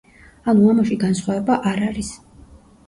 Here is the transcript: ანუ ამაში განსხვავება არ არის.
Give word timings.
ანუ 0.53 0.71
ამაში 0.71 0.97
განსხვავება 1.05 1.59
არ 1.75 1.87
არის. 1.91 2.13